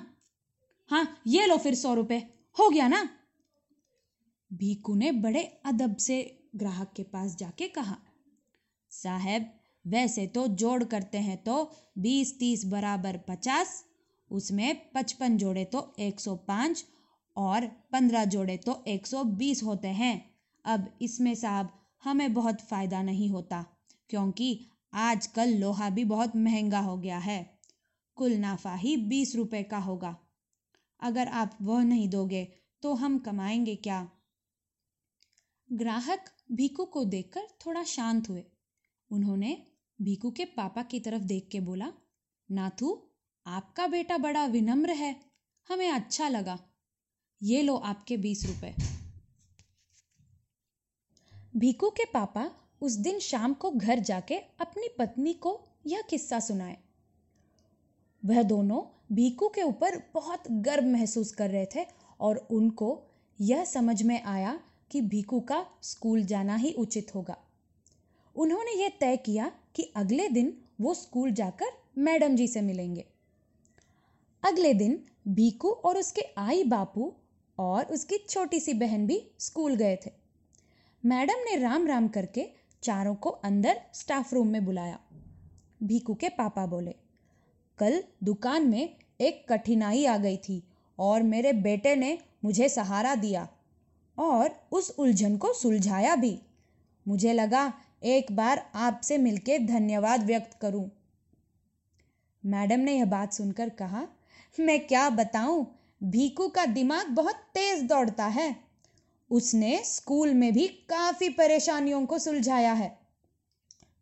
हाँ 0.90 1.06
ये 1.26 1.46
लो 1.46 1.56
फिर 1.56 1.74
सौ 1.74 1.94
रुपए, 1.94 2.18
हो 2.56 2.68
गया 2.70 2.86
ना? 2.88 3.02
भीकू 4.50 4.94
ने 4.94 5.10
बड़े 5.12 5.42
अदब 5.64 5.96
से 5.96 6.20
ग्राहक 6.56 6.92
के 6.96 7.02
पास 7.02 7.36
जाके 7.36 7.68
कहा, 7.68 7.96
साहब 8.92 9.50
वैसे 9.84 10.26
तो 10.26 10.46
जोड़ 10.46 10.82
करते 10.84 11.18
हैं 11.18 11.36
तो 11.44 11.70
बीस, 11.98 12.38
तीस 12.38 12.64
बराबर 12.64 13.16
पचास, 13.28 13.84
उसमें 14.30 14.90
पचपन 14.94 15.36
जोड़े 15.36 15.64
तो 15.64 15.92
एक 15.98 16.20
सौ 16.20 16.34
पाँच 16.48 16.84
और 17.36 17.66
पंद्रह 17.92 18.24
जोड़े 18.24 18.56
तो 18.56 18.82
एक 18.88 19.06
सौ 19.06 19.24
बीस 19.24 19.62
होते 19.62 19.88
हैं। 19.88 20.14
अब 20.64 20.86
इसमें 21.02 21.34
साहब 21.34 21.72
हमें 22.02 22.32
बहुत 22.34 22.60
फ़ायदा 22.60 23.02
नहीं 23.02 23.28
होता, 23.30 23.64
क्योंकि 24.10 24.66
आजकल 24.92 25.54
लोहा 25.54 25.88
भी 25.90 26.04
बहुत 26.04 26.36
महँगा 26.36 26.80
हो 26.80 26.96
गया 26.96 27.18
है। 27.18 27.40
कुल 28.16 28.32
नाफा 28.32 28.74
ही 28.74 28.96
बीस 28.96 29.34
रुपए 29.36 29.62
का 29.62 29.78
होगा। 29.78 30.16
अगर 31.02 31.28
आप 31.28 31.56
वह 31.62 31.82
नहीं 31.82 32.08
दोगे 32.08 32.44
तो 32.82 32.94
हम 32.94 33.18
कमाएँगे 33.18 33.74
क्या? 33.76 34.08
ग्राहक 35.70 36.24
भीकू 36.52 36.84
को 36.84 37.04
देखकर 37.04 37.46
थोड़ा 37.66 37.82
शांत 37.84 38.28
हुए। 38.28 38.44
उन्होंने 39.10 39.56
भीकू 40.02 40.30
के 40.30 40.44
पापा 40.44 40.82
की 40.82 41.00
तरफ़ 41.00 41.22
देख 41.22 41.48
के 41.52 41.60
बोला, 41.60 41.92
नाथू, 42.50 43.02
आपका 43.46 43.86
बेटा 43.86 44.18
बड़ा 44.18 44.46
विनम्र 44.46 44.90
है, 44.90 45.16
हमें 45.68 45.90
अच्छा 45.90 46.28
लगा। 46.28 46.58
ये 47.42 47.62
लो 47.62 47.76
आपके 47.76 48.16
बीस 48.16 48.46
रुपए। 48.46 48.74
भीकू 51.56 51.90
के 51.90 52.04
पापा 52.04 52.50
उस 52.80 52.92
दिन 52.92 53.18
शाम 53.18 53.54
को 53.54 53.70
घर 53.70 53.98
जाके 53.98 54.36
अपनी 54.38 54.88
पत्नी 54.98 55.34
को 55.34 55.68
यह 55.86 56.02
किस्सा 56.10 56.40
सुनाए। 56.40 56.78
वह 58.24 58.42
दोनों 58.42 59.14
भीकू 59.14 59.48
के 59.48 59.62
ऊपर 59.62 60.02
बहुत 60.14 60.42
गर्व 60.50 60.86
महसूस 60.86 61.32
कर 61.32 61.50
रहे 61.50 61.66
थे 61.74 61.86
और 62.20 62.36
उनको 62.36 63.02
यह 63.40 63.64
समझ 63.64 64.02
में 64.02 64.22
आया 64.22 64.60
कि 64.90 65.00
भीकू 65.00 65.40
का 65.40 65.66
स्कूल 65.82 66.24
जाना 66.24 66.56
ही 66.56 66.72
उचित 66.72 67.14
होगा। 67.14 67.36
उन्होंने 68.36 68.72
यह 68.72 68.88
तय 69.00 69.16
किया 69.16 69.52
कि 69.74 69.82
अगले 69.96 70.28
दिन 70.28 70.56
वो 70.80 70.94
स्कूल 70.94 71.30
जाकर 71.30 71.66
मैडम 71.98 72.36
जी 72.36 72.46
से 72.48 72.60
मिलेंगे। 72.60 73.04
अगले 74.42 74.74
दिन 74.74 75.04
भीकू 75.28 75.70
और 75.70 75.98
उसके 75.98 76.22
आई 76.38 76.64
बापू 76.64 77.12
और 77.58 77.84
उसकी 77.84 78.18
छोटी 78.18 78.60
सी 78.60 78.74
बहन 78.74 79.06
भी 79.06 79.30
स्कूल 79.38 79.74
गए 79.74 79.96
थे। 80.06 80.10
मैडम 81.04 81.44
ने 81.44 81.56
राम 81.56 81.86
राम 81.86 82.08
करके 82.08 82.46
चारों 82.82 83.14
को 83.14 83.30
अंदर 83.30 83.80
स्टाफ 83.94 84.32
रूम 84.34 84.48
में 84.48 84.64
बुलाया। 84.64 84.98
भीकू 85.82 86.14
के 86.14 86.28
पापा 86.28 86.66
बोले, 86.66 86.94
कल 87.78 88.02
दुकान 88.24 88.66
में 88.68 88.96
एक 89.20 89.44
कठिनाई 89.48 90.04
आ 90.04 90.16
गई 90.16 90.36
थी 90.36 90.62
और 90.98 91.22
मेरे 91.22 91.52
बेटे 91.52 91.94
ने 91.96 92.18
मुझे 92.44 92.68
सहारा 92.68 93.14
दिया 93.14 93.48
और 94.18 94.50
उस 94.72 94.90
उलझन 94.98 95.36
को 95.36 95.52
सुलझाया 95.52 96.16
भी। 96.16 96.38
मुझे 97.08 97.32
लगा 97.32 97.72
एक 98.02 98.32
बार 98.32 98.70
आपसे 98.74 99.18
मिलके 99.18 99.58
धन्यवाद 99.58 100.24
व्यक्त 100.24 100.58
करूँ। 100.60 100.90
मैडम 102.44 102.80
ने 102.80 102.96
यह 102.96 103.04
बात 103.04 103.32
सुनकर 103.32 103.68
कहा, 103.68 104.06
मैं 104.60 104.86
क्या 104.86 105.10
बताऊँ? 105.10 105.66
भीकू 106.02 106.48
का 106.48 106.66
दिमाग 106.66 107.06
बहुत 107.06 107.34
तेज 107.34 107.82
दौड़ता 107.82 108.26
है। 108.26 108.56
उसने 109.30 109.82
स्कूल 109.84 110.34
में 110.34 110.52
भी 110.52 110.66
काफ़ी 110.68 111.28
परेशानियों 111.28 112.06
को 112.06 112.18
सुलझाया 112.18 112.72
है। 112.72 112.98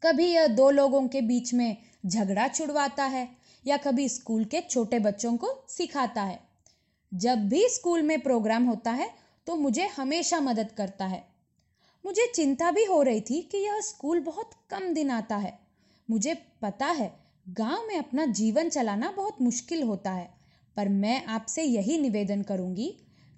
कभी 0.02 0.26
यह 0.26 0.46
दो 0.46 0.70
लोगों 0.70 1.08
के 1.08 1.20
बीच 1.20 1.54
में 1.54 1.76
झगड़ा 2.06 2.48
छुड़वाता 2.48 3.04
है 3.04 3.28
या 3.66 3.76
कभी 3.76 4.08
स्कूल 4.08 4.44
के 4.44 4.60
छोटे 4.60 4.98
बच्चों 4.98 5.36
को 5.36 5.48
सिखाता 5.68 6.22
है। 6.22 6.40
जब 7.14 7.48
भी 7.48 7.68
स्कूल 7.68 8.02
में 8.02 8.20
प्रोग्राम 8.20 8.64
होता 8.64 8.90
है 8.90 9.10
तो 9.46 9.56
मुझे 9.56 9.86
हमेशा 9.86 10.40
मदद 10.40 10.72
करता 10.72 11.06
है। 11.06 11.29
मुझे 12.04 12.26
चिंता 12.26 12.70
भी 12.70 12.84
हो 12.84 13.02
रही 13.02 13.20
थी 13.20 13.40
कि 13.42 13.58
यह 13.58 13.80
स्कूल 13.80 14.20
बहुत 14.20 14.50
कम 14.70 14.92
दिन 14.94 15.10
आता 15.10 15.36
है। 15.36 15.58
मुझे 16.08 16.34
पता 16.62 16.86
है, 16.86 17.12
गाँव 17.48 17.86
में 17.88 17.96
अपना 17.98 18.24
जीवन 18.26 18.68
चलाना 18.68 19.10
बहुत 19.10 19.42
मुश्किल 19.42 19.82
होता 19.82 20.10
है, 20.10 20.28
पर 20.76 20.88
मैं 20.88 21.24
आपसे 21.26 21.62
यही 21.62 21.98
निवेदन 21.98 22.42
करूँगी 22.42 22.88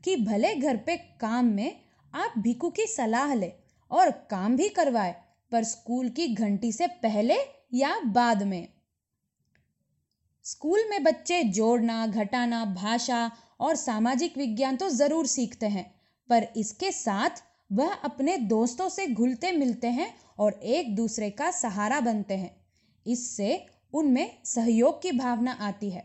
कि 0.04 0.16
भले 0.16 0.54
घर 0.54 0.76
पे 0.76 0.96
काम 1.20 1.46
में 1.46 1.80
आप 2.12 2.34
भिकू 2.38 2.70
की 2.70 2.86
सलाह 2.86 3.34
ले 3.34 3.52
और 3.90 4.10
काम 4.30 4.56
भी 4.56 4.68
करवाए, 4.68 5.14
पर 5.52 5.64
स्कूल 5.64 6.08
की 6.08 6.26
घंटी 6.28 6.72
से 6.72 6.86
पहले 7.02 7.36
या 7.74 7.98
बाद 8.06 8.42
में। 8.42 8.68
स्कूल 10.44 10.84
में 10.90 11.02
बच्चे 11.04 11.42
जोड़ना, 11.44 12.06
घटाना, 12.06 12.64
भाषा 12.64 13.30
और 13.60 13.76
सामाजिक 13.76 14.38
विज्ञान 14.38 14.76
तो 14.76 14.88
ज़रूर 14.88 15.26
सीखते 15.26 15.66
हैं, 15.66 15.90
पर 16.30 16.46
इसके 16.56 16.92
साथ 16.92 17.42
वह 17.72 17.92
अपने 17.94 18.36
दोस्तों 18.38 18.88
से 18.88 19.06
घुलते 19.06 19.52
मिलते 19.52 19.88
हैं 19.88 20.14
और 20.38 20.52
एक 20.52 20.94
दूसरे 20.96 21.30
का 21.30 21.50
सहारा 21.50 22.00
बनते 22.00 22.34
हैं। 22.34 22.54
इससे 23.06 23.64
उनमें 23.94 24.38
सहयोग 24.44 25.00
की 25.02 25.12
भावना 25.12 25.52
आती 25.60 25.90
है। 25.90 26.04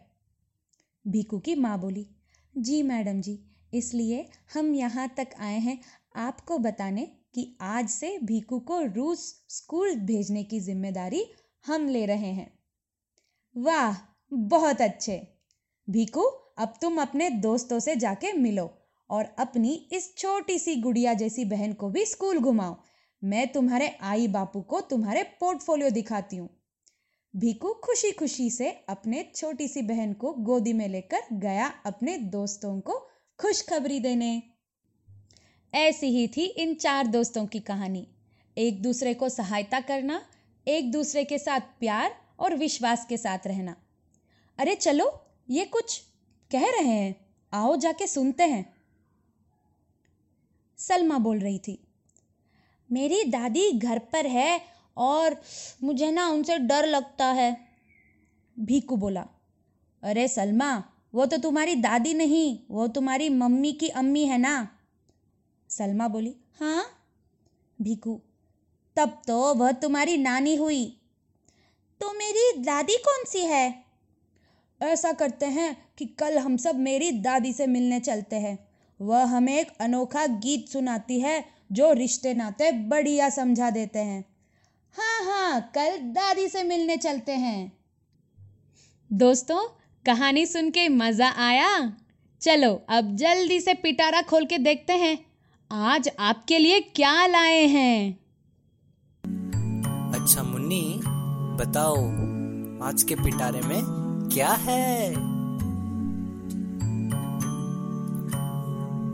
भीकू 1.06 1.39
की 1.39 1.56
माँ 1.56 1.80
बोली, 1.80 2.08
जी 2.56 2.82
मैडम 2.84 3.21
जी, 3.21 3.39
इसलिए 3.73 4.25
हम 4.53 4.73
यहाँ 4.75 5.08
तक 5.17 5.36
आए 5.39 5.58
हैं। 5.60 5.80
आपको 6.15 6.58
बताने 6.58 7.06
कि 7.36 7.58
आज 7.62 7.89
से 7.89 8.17
भीकू 8.23 8.60
को 8.60 8.82
रूस 8.86 9.21
स्कूल 9.49 9.95
भेजने 9.95 10.43
की 10.43 10.60
ज़िम्मेदारी 10.60 11.25
हम 11.65 11.88
ले 11.88 12.06
रहे 12.06 12.32
हैं। 12.32 12.51
वाह, 13.56 13.95
बहुत 14.32 14.82
अच्छे। 14.82 15.21
भीकू 15.88 16.21
अब 16.58 16.73
तुम 16.82 17.01
अपने 17.01 17.30
दोस्तों 17.30 17.80
से 17.80 17.95
जाके 17.95 18.34
मिलो। 18.34 18.69
और 19.10 19.36
अपनी 19.39 19.89
इस 19.91 20.17
छोटी 20.17 20.60
सी 20.60 20.76
गुड़िया 20.76 21.13
जैसी 21.13 21.46
बहन 21.46 21.74
को 21.74 21.89
भी 21.89 22.06
स्कूल 22.06 22.39
घुमाओ। 22.39 22.78
मैं 23.24 23.48
तुम्हारे 23.48 23.98
आई 24.02 24.28
बापू 24.28 24.62
को 24.62 24.82
तुम्हारे 24.82 25.24
पोर्टफोलियो 25.24 25.89
दिखाती 25.89 26.36
हूँ। 26.36 26.50
भीकू 27.36 27.74
खुशी 27.74 28.12
खुशी 28.12 28.50
से 28.50 28.72
अपने 28.72 29.32
छोटी 29.36 29.67
सी 29.67 29.82
बहन 29.82 30.13
को 30.13 30.34
गोदी 30.34 30.74
में 30.74 30.88
लेकर 30.88 31.20
गया 31.34 31.67
अपने 31.86 32.17
दोस्तों 32.17 32.80
को 32.80 32.93
खुशखबरी 33.39 34.00
देने। 34.00 34.43
ऐसी 35.74 36.08
ही 36.08 36.28
थी 36.28 36.46
इन 36.46 36.74
चार 36.76 37.08
दोस्तों 37.08 37.46
की 37.46 37.60
कहानी। 37.60 38.08
एक 38.58 38.82
दूसरे 38.82 39.13
को 39.13 39.30
सहायता 39.30 39.80
करना, 39.80 40.26
एक 40.67 40.91
दूसरे 40.91 41.24
के 41.24 41.38
साथ 41.38 41.60
प्यार 41.60 42.15
और 42.39 42.56
विश्वास 42.56 43.06
के 43.06 43.17
साथ 43.17 43.39
रहना। 43.46 43.76
अरे 44.58 44.76
चलो, 44.76 45.22
ये 45.50 45.65
कुछ 45.65 46.02
कह 46.52 46.65
रहे 46.65 46.88
हैं। 46.88 47.26
आओ 47.54 47.76
जाके 47.76 48.08
सुनते 48.08 48.43
हैं। 48.43 48.76
सलमा 50.77 51.17
बोल 51.17 51.39
रही 51.39 51.59
थी। 51.59 51.79
मेरी 52.91 53.23
दादी 53.23 53.71
घर 53.71 53.99
पर 53.99 54.25
है 54.25 54.61
और 54.97 55.41
मुझे 55.83 56.11
ना 56.11 56.27
उनसे 56.27 56.57
डर 56.57 56.85
लगता 56.85 57.25
है, 57.25 57.67
भीकू 58.59 58.95
बोला। 58.95 59.25
अरे 60.03 60.27
सलमा, 60.27 60.83
वो 61.15 61.25
तो 61.25 61.37
तुम्हारी 61.37 61.75
दादी 61.75 62.13
नहीं, 62.13 62.59
वो 62.71 62.87
तुम्हारी 62.87 63.29
मम्मी 63.29 63.73
की 63.73 63.87
अम्मी 63.87 64.25
है 64.25 64.37
ना? 64.37 64.77
सलमा 65.69 66.07
बोली 66.07 66.35
हाँ। 66.59 66.85
भीकू, 67.81 68.21
तब 68.95 69.21
तो 69.27 69.53
वह 69.53 69.71
तुम्हारी 69.71 70.17
नानी 70.17 70.55
हुई। 70.55 70.97
तो 72.01 72.13
मेरी 72.13 72.63
दादी 72.63 72.97
कौन 72.97 73.23
सी 73.27 73.39
है? 73.39 73.83
ऐसा 74.81 75.11
करते 75.13 75.45
हैं 75.45 75.85
कि 75.97 76.05
कल 76.05 76.37
हम 76.37 76.57
सब 76.57 76.75
मेरी 76.75 77.11
दादी 77.11 77.53
से 77.53 77.67
मिलने 77.67 77.99
चलते 77.99 78.35
हैं। 78.35 78.66
वह 79.01 79.23
हमें 79.23 79.60
एक 79.60 79.67
अनोखा 79.79 80.25
गीत 80.27 80.69
सुनाती 80.69 81.19
है, 81.19 81.45
जो 81.71 81.93
रिश्ते 81.93 82.33
नाते 82.33 82.71
बढ़िया 82.71 83.29
समझा 83.29 83.69
देते 83.69 83.99
हैं। 83.99 84.25
हाँ 84.97 85.25
हाँ 85.25 85.71
कल 85.75 85.97
दादी 85.97 86.47
से 86.47 86.63
मिलने 86.63 86.97
चलते 86.97 87.31
हैं। 87.31 87.77
दोस्तों, 89.13 89.67
कहानी 90.05 90.45
सुन 90.45 90.69
के 90.69 90.89
मज़ा 90.89 91.29
आया? 91.29 91.97
चलो, 92.41 92.86
अब 92.89 93.15
जल्दी 93.15 93.60
से 93.60 93.73
पिटारा 93.73 94.21
खोल 94.21 94.45
के 94.45 94.57
देखते 94.57 94.93
हैं। 94.93 95.25
आज 95.71 96.10
आपके 96.19 96.57
लिए 96.57 96.79
क्या 96.79 97.25
लाए 97.25 97.65
हैं? 97.65 98.19
अच्छा 100.13 100.43
मुन्नी, 100.43 100.99
बताओ, 101.63 101.95
आज 102.88 103.03
के 103.03 103.15
पिटारे 103.15 103.62
में 103.62 103.81
क्या 104.33 104.51
है? 104.51 105.37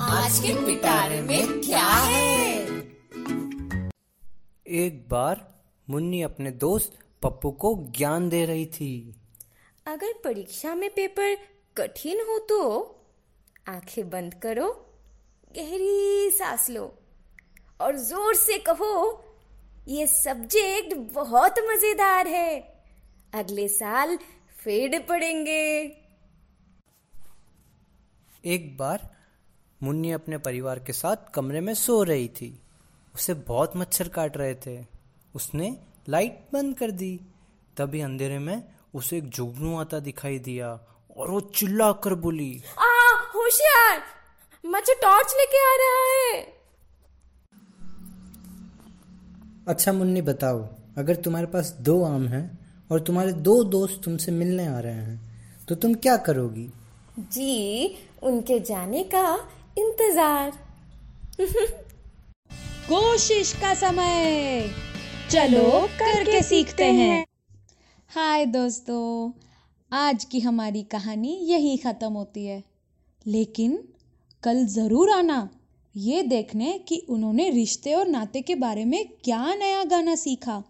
आज 0.03 0.39
के 0.39 0.53
पिटारे 0.65 1.19
में 1.21 1.61
क्या 1.61 1.87
है? 1.87 2.57
एक 4.67 5.05
बार 5.09 5.41
मुन्नी 5.87 6.21
अपने 6.21 6.51
दोस्त 6.63 6.97
पप्पू 7.23 7.51
को 7.61 7.73
ज्ञान 7.97 8.27
दे 8.29 8.43
रही 8.45 8.65
थी। 8.65 8.91
अगर 9.87 10.13
परीक्षा 10.23 10.73
में 10.75 10.89
पेपर 10.89 11.35
कठिन 11.77 12.19
हो 12.29 12.37
तो 12.49 12.59
आँखें 13.69 14.09
बंद 14.09 14.33
करो 14.33 14.69
गहरी 15.57 16.29
सांस 16.31 16.69
लो 16.69 16.85
और 17.81 17.97
ज़ोर 17.99 18.35
से 18.35 18.57
कहो 18.67 18.93
ये 19.87 20.07
सब्जेक्ट 20.07 20.95
बहुत 21.13 21.59
मज़ेदार 21.71 22.27
है। 22.27 22.59
अगले 23.33 23.67
साल 23.67 24.17
फिर 24.57 24.99
पढ़ेंगे। 24.99 25.63
एक 28.43 28.75
बार 28.77 29.09
मुन्नी 29.83 30.11
अपने 30.11 30.37
परिवार 30.37 30.79
के 30.79 30.93
साथ 30.93 31.15
कमरे 31.33 31.61
में 31.61 31.73
सो 31.73 32.01
रही 32.03 32.27
थी। 32.27 32.47
उसे 33.15 33.33
बहुत 33.33 33.75
मच्छर 33.77 34.07
काट 34.07 34.37
रहे 34.37 34.55
थे। 34.55 34.77
उसने 35.35 35.75
लाइट 36.09 36.45
बंद 36.53 36.77
कर 36.77 36.91
दी। 36.91 37.19
तभी 37.77 38.01
अंधेरे 38.01 38.39
में 38.39 38.63
उसे 38.93 39.17
एक 39.17 39.29
जुगनू 39.29 39.75
आता 39.77 39.99
दिखाई 39.99 40.39
दिया 40.39 40.69
और 41.17 41.31
वो 41.31 41.39
चिल्ला 41.55 41.91
कर 42.03 42.13
बोली 42.15 42.51
आ 42.79 42.91
होशियार! 43.35 44.01
मच्छर 44.63 44.93
टॉर्च 44.93 45.33
लेके 45.33 45.63
आ 45.63 45.75
रहा 45.75 46.03
है। 46.09 46.41
अच्छा 49.67 49.93
मुन्नी 49.93 50.21
बताओ 50.21 50.59
अगर 50.97 51.15
तुम्हारे 51.15 51.47
पास 51.47 51.71
दो 51.81 52.03
आम 52.03 52.27
हैं 52.27 52.45
और 52.91 52.99
तुम्हारे 52.99 53.33
दो 53.33 53.63
दोस्त 53.63 54.01
तुमसे 54.05 54.31
मिलने 54.31 54.67
आ 54.67 54.79
रहे 54.79 54.93
हैं 54.93 55.65
तो 55.69 55.75
तुम 55.75 55.93
क्या 55.95 56.15
करोगी? 56.17 56.69
जी 57.19 57.97
उनके 58.23 58.59
जाने 58.59 59.03
का 59.03 59.23
इंतज़ार। 59.77 60.51
कोशिश 62.89 63.53
का 63.53 63.73
समय। 63.73 64.69
चलो 65.31 65.69
करके 65.99 66.41
सीखते 66.41 66.85
हैं। 66.85 67.25
हाय 68.11 68.45
दोस्तों 68.45 69.31
आज 69.91 70.23
की 70.23 70.39
हमारी 70.39 70.83
कहानी 70.83 71.33
यही 71.43 71.75
ख़त्म 71.77 72.11
होती 72.13 72.45
है। 72.45 72.63
लेकिन 73.25 73.77
कल 74.43 74.65
ज़रूर 74.65 75.11
आना। 75.11 75.49
ये 75.95 76.23
देखने 76.23 76.77
कि 76.79 77.05
उन्होंने 77.09 77.49
रिश्ते 77.49 77.93
और 77.93 78.07
नाते 78.07 78.41
के 78.41 78.55
बारे 78.55 78.85
में 78.85 79.03
क्या 79.23 79.53
नया 79.55 79.83
गाना 79.83 80.15
सीखा। 80.15 80.63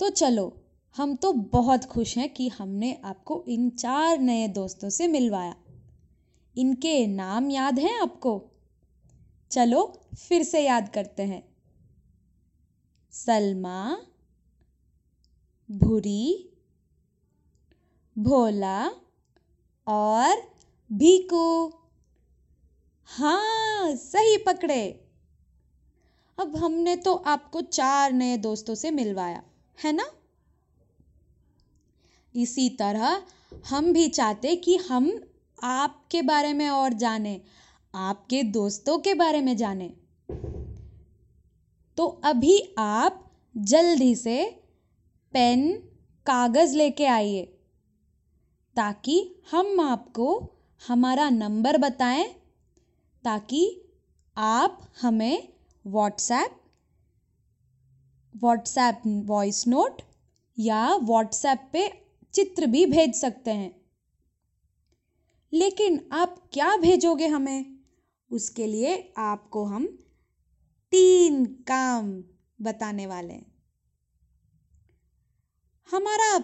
तो 0.00 0.08
चलो 0.10 0.52
हम 0.96 1.14
तो 1.16 1.32
बहुत 1.32 1.84
खुश 1.84 2.16
हैं 2.18 2.28
कि 2.28 2.48
हमने 2.48 2.96
आपको 3.04 3.44
इन 3.48 3.70
चार 3.70 4.18
नए 4.18 4.48
दोस्तों 4.48 4.90
से 4.90 5.08
मिलवाया। 5.08 5.54
इनके 6.56 7.06
नाम 7.06 7.50
याद 7.50 7.78
हैं 7.78 8.00
आपको? 8.00 8.50
चलो 9.50 10.00
फिर 10.18 10.42
से 10.42 10.60
याद 10.60 10.88
करते 10.88 11.22
हैं। 11.22 11.56
सलमा, 13.10 13.96
भूरी, 15.70 16.52
भोला 18.18 18.90
और 19.86 20.52
भीकू। 20.92 21.72
हाँ 23.04 23.96
सही 23.96 24.36
पकड़े। 24.38 25.02
अब 26.40 26.56
हमने 26.56 26.96
तो 26.96 27.14
आपको 27.14 27.60
चार 27.60 28.12
नए 28.12 28.36
दोस्तों 28.36 28.74
से 28.74 28.90
मिलवाया, 28.90 29.42
है 29.84 29.92
ना? 29.92 30.10
इसी 32.36 32.70
तरह 32.70 33.22
हम 33.68 33.92
भी 33.92 34.08
चाहते 34.08 34.56
कि 34.56 34.76
हम 34.76 35.22
आपके 35.58 36.22
बारे 36.22 36.52
में 36.52 36.68
और 36.68 36.92
जाने, 36.92 37.40
आपके 37.94 38.42
दोस्तों 38.42 38.98
के 38.98 39.14
बारे 39.14 39.40
में 39.40 39.56
जाने। 39.56 39.88
तो 41.98 42.06
अभी 42.24 42.74
आप 42.78 43.22
जल्दी 43.56 44.14
से 44.14 44.44
पेन, 45.34 45.72
कागज़ 46.26 46.76
लेके 46.76 47.06
आइए, 47.06 47.44
ताकि 48.76 49.42
हम 49.50 49.80
आपको 49.80 50.52
हमारा 50.88 51.30
नंबर 51.30 51.78
बताएँ, 51.78 52.24
ताकि 53.24 53.82
आप 54.36 54.80
हमें 55.00 55.48
व्हाट्सएप 55.86 56.60
व्हाट्सएप 58.34 59.02
वॉइस 59.06 59.66
नोट 59.66 60.02
या 60.58 60.96
व्हाट्सएप 60.96 61.68
पे 61.72 61.88
चित्र 62.34 62.66
भी 62.66 62.86
भेज 62.86 63.14
सकते 63.14 63.50
हैं। 63.50 63.85
लेकिन 65.56 66.08
आप 66.12 66.50
क्या 66.52 66.76
भेजोगे 66.76 67.26
हमें? 67.26 67.78
उसके 68.32 68.66
लिए 68.66 69.12
आपको 69.18 69.64
हम 69.64 69.86
तीन 70.90 71.44
काम 71.44 72.24
बताने 72.60 73.06
वाले 73.06 73.34
हैं। 73.34 73.62
हमारा 75.90 76.38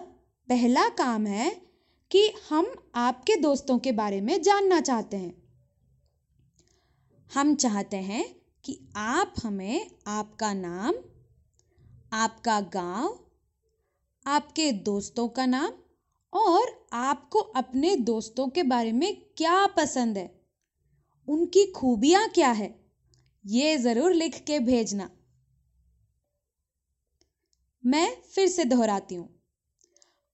पहला 0.49 0.89
काम 0.89 1.27
है 1.27 1.61
कि 2.11 2.33
हम 2.49 2.89
आपके 2.95 3.35
दोस्तों 3.35 3.79
के 3.79 3.91
बारे 3.91 4.21
में 4.21 4.41
जानना 4.41 4.81
चाहते 4.81 5.17
हैं। 5.17 5.43
हम 7.33 7.55
चाहते 7.55 7.97
हैं 7.97 8.35
कि 8.63 8.89
आप 8.95 9.33
हमें 9.43 9.91
आपका 10.07 10.53
नाम, 10.53 10.93
आपका 12.13 12.61
गाँव, 12.61 13.19
आपके 14.27 14.71
दोस्तों 14.71 15.27
का 15.27 15.45
नाम 15.45 15.82
और 16.33 16.87
आपको 16.93 17.39
अपने 17.39 17.95
दोस्तों 17.95 18.49
के 18.49 18.63
बारे 18.63 18.91
में 18.91 19.25
क्या 19.37 19.67
पसंद 19.67 20.17
है? 20.17 20.41
उनकी 21.27 21.65
खूबियाँ 21.65 22.29
क्या 22.29 22.51
है? 22.51 22.85
ये 23.45 23.77
ज़रूर 23.77 24.13
लिख 24.13 24.43
के 24.43 24.59
भेजना। 24.59 25.09
मैं 27.85 28.21
फिर 28.21 28.47
से 28.47 28.65
दोहराती 28.65 29.15
हूँ। 29.15 29.43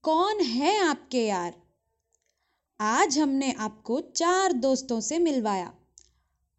कौन 0.04 0.42
है 0.42 0.78
आपके 0.80 1.28
यार? 1.28 1.54
आज 2.80 3.20
हमने 3.20 3.52
आपको 3.52 4.02
चार 4.02 4.54
दोस्तों 4.54 5.02
से 5.02 5.20
मिलवाया। 5.20 5.74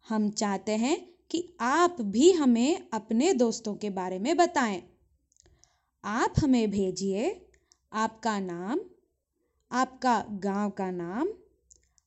हम 0.09 0.29
चाहते 0.29 0.71
हैं 0.71 1.09
कि 1.31 1.57
आप 1.61 2.01
भी 2.01 2.31
हमें 2.31 2.89
अपने 2.93 3.33
दोस्तों 3.33 3.75
के 3.75 3.89
बारे 3.89 4.19
में 4.19 4.37
बताएँ। 4.37 4.83
आप 6.03 6.33
हमें 6.43 6.71
भेजिए। 6.71 7.49
आपका 7.93 8.39
नाम 8.39 8.79
आपका 9.71 10.25
गाँव 10.29 10.69
का 10.69 10.91
नाम, 10.91 11.29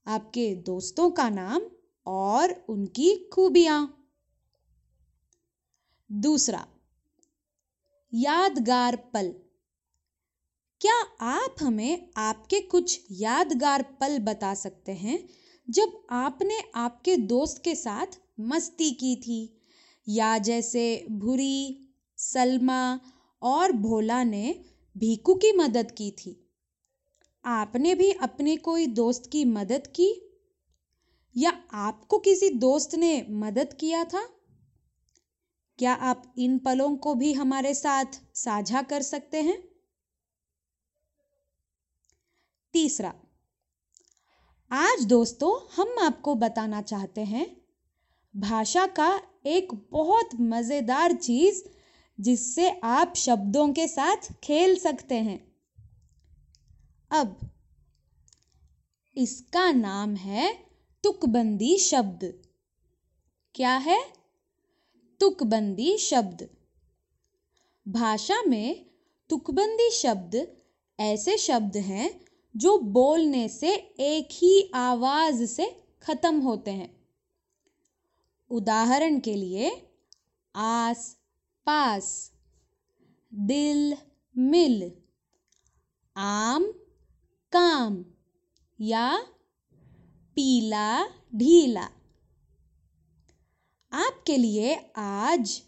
आपके 0.07 0.55
दोस्तों 0.55 1.11
का 1.11 1.29
नाम 1.29 1.63
और 2.07 2.65
उनकी 2.69 3.31
खूबियाँ। 3.33 4.09
दूसरा, 6.13 6.67
यादगार 8.15 8.97
पल। 8.97 9.35
क्या 10.81 11.01
आप 11.21 11.55
हमें 11.61 12.11
आपके 12.17 12.61
कुछ 12.61 13.07
यादगार 13.11 13.83
पल 13.83 14.19
बता 14.19 14.55
सकते 14.55 14.93
हैं, 14.93 15.29
जब 15.71 16.07
आपने 16.11 16.59
आपके 16.75 17.17
दोस्त 17.17 17.63
के 17.65 17.75
साथ 17.75 18.07
मस्ती 18.41 18.91
की 18.91 19.17
थी? 19.17 19.63
या 20.09 20.39
जैसे 20.39 21.07
भूरी, 21.11 21.89
सलमा 22.17 23.01
और 23.43 23.73
भोला 23.73 24.25
ने 24.25 24.65
भीकू 24.99 25.35
की 25.35 25.53
मदद 25.53 25.91
की 25.91 26.11
थी? 26.11 26.44
आपने 27.45 27.95
भी 27.95 28.11
अपने 28.13 28.57
कोई 28.57 28.87
दोस्त 28.87 29.29
की 29.33 29.45
मदद 29.45 29.87
की? 29.87 30.11
या 31.37 31.51
आपको 31.73 32.19
किसी 32.19 32.51
दोस्त 32.51 32.95
ने 32.95 33.27
मदद 33.31 33.73
किया 33.81 34.05
था? 34.05 34.23
क्या 35.79 35.93
आप 35.93 36.35
इन 36.39 36.59
पलों 36.59 36.97
को 36.97 37.15
भी 37.15 37.33
हमारे 37.33 37.75
साथ 37.75 38.21
साझा 38.35 38.83
कर 38.83 39.03
सकते 39.03 39.43
हैं? 39.43 39.63
तीसरा, 42.75 43.15
आज 44.71 45.05
दोस्तों 45.05 45.69
हम 45.77 45.95
आपको 45.99 46.35
बताना 46.35 46.83
चाहते 46.83 47.21
हैं, 47.21 47.47
भाषा 48.37 48.87
का 48.87 49.23
एक 49.47 49.75
बहुत 49.93 50.31
मज़ेदार 50.41 51.13
चीज़ 51.13 51.63
जिससे 52.21 52.71
आप 52.85 53.15
शब्दों 53.17 53.73
के 53.73 53.89
साथ 53.89 54.33
खेल 54.45 54.79
सकते 54.79 55.15
हैं। 55.15 55.54
अब, 57.11 57.51
इसका 59.17 59.73
नाम 59.73 60.15
है 60.17 60.67
तुकबंदी 61.05 61.79
शब्द। 61.79 62.43
क्या 63.55 63.77
है? 63.77 64.13
तुकबंदी 65.21 65.97
शब्द। 65.99 66.49
भाषा 67.89 68.43
में 68.43 68.87
तुकबंदी 69.31 69.91
शब्द 69.91 70.57
ऐसे 71.01 71.37
शब्द 71.39 71.77
हैं 71.77 72.25
जो 72.57 72.79
बोलने 72.79 73.49
से 73.49 73.75
एक 74.01 74.29
ही 74.33 74.71
आवाज़ 74.75 75.45
से 75.47 75.67
खत्म 76.03 76.41
होते 76.41 76.71
हैं। 76.71 77.07
उदाहरण 78.51 79.21
के 79.21 79.35
लिए 79.35 79.71
आस 80.57 81.17
पास 81.67 82.33
दिल 83.35 83.97
मिल 84.37 84.93
आम 86.17 86.84
काम 87.57 88.03
या 88.81 89.19
पीला 90.37 91.07
ढीला। 91.35 91.89
आपके 93.93 94.37
लिए 94.37 94.91
आज 94.97 95.63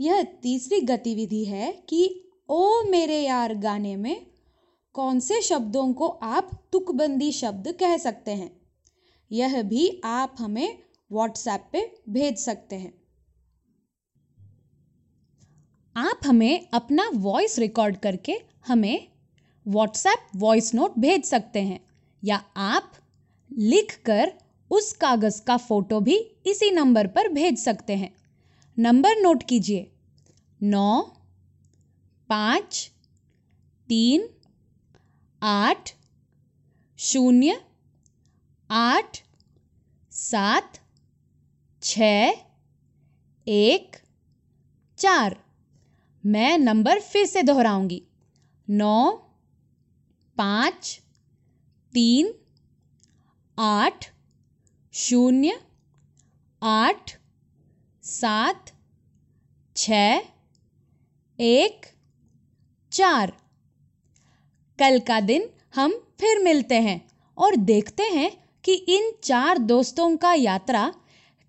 यह 0.00 0.22
तीसरी 0.22 0.80
गतिविधि 0.80 1.44
है 1.44 1.72
कि 1.72 2.28
ओ 2.48 2.82
मेरे 2.82 3.22
यार 3.22 3.54
गाने 3.54 3.96
में 3.96 4.26
कौन 4.92 5.20
से 5.20 5.42
शब्दों 5.42 5.92
को 5.92 6.06
आप 6.06 6.68
तुकबंदी 6.72 7.32
शब्द 7.32 7.72
कह 7.72 7.96
सकते 7.96 8.30
हैं। 8.30 8.60
यह 9.30 9.62
भी 9.62 10.00
आप 10.04 10.36
हमें 10.38 10.82
व्हाट्सएप 11.12 11.68
पे 11.72 12.02
भेज 12.08 12.38
सकते 12.38 12.76
हैं। 12.76 13.02
आप 15.96 16.20
हमें 16.26 16.68
अपना 16.72 17.10
वॉइस 17.14 17.58
रिकॉर्ड 17.58 17.96
करके 17.96 18.40
हमें 18.66 19.11
व्हाट्सएप 19.66 20.28
वॉइस 20.36 20.74
नोट 20.74 20.98
भेज 20.98 21.24
सकते 21.24 21.62
हैं, 21.62 21.80
या 22.22 22.36
आप 22.56 22.92
लिख 23.50 24.00
कर 24.04 24.32
उस 24.70 24.92
कागज़ 24.92 25.40
का 25.42 25.56
फ़ोटो 25.56 26.00
भी 26.00 26.16
इसी 26.46 26.70
नंबर 26.70 27.06
पर 27.06 27.28
भेज 27.28 27.58
सकते 27.58 27.96
हैं। 27.96 28.14
नंबर 28.78 29.16
नोट 29.16 29.42
कीजिए। 29.42 29.90
नौ, 30.62 31.00
पाँच, 32.28 32.90
तीन, 33.88 34.28
आठ, 35.42 35.90
शून्य, 36.98 37.60
आठ, 38.70 39.18
सात, 40.12 40.78
छ, 41.82 41.98
एक, 43.46 43.96
चार। 44.98 45.36
मैं 46.24 46.58
नंबर 46.58 47.00
फिर 47.00 47.26
से 47.26 47.42
दोहराऊँगी। 47.42 48.02
नौ 48.68 49.28
पाँच, 50.42 51.00
तीन, 51.92 52.32
आठ, 53.58 54.06
शून्य, 54.92 55.60
आठ, 56.62 57.12
सात, 58.02 58.70
छ, 59.76 59.90
एक, 61.40 61.86
चार। 62.92 63.32
कल 64.78 64.98
का 65.00 65.20
दिन 65.20 65.50
हम 65.74 65.92
फिर 66.20 66.38
मिलते 66.38 66.74
हैं 66.74 67.08
और 67.38 67.56
देखते 67.56 68.02
हैं 68.02 68.30
कि 68.64 68.74
इन 68.74 69.12
चार 69.22 69.58
दोस्तों 69.58 70.16
का 70.16 70.34
यात्रा 70.34 70.94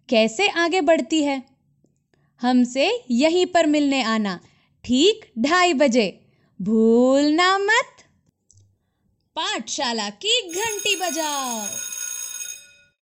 कैसे 0.09 0.47
आगे 0.47 0.81
बढ़ती 0.81 1.23
है। 1.23 1.43
हमसे 2.41 3.05
यहीं 3.11 3.45
पर 3.45 3.65
मिलने 3.65 4.03
आना 4.03 4.39
ठीक 4.83 5.31
ढाई 5.39 5.73
बजे। 5.73 6.25
भूलना 6.61 7.57
मत। 7.57 7.92
पाठशाला 9.35 10.09
की 10.09 10.33
घंटी 10.55 10.95
बजाओ। 10.95 11.92